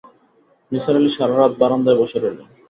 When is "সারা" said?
1.15-1.35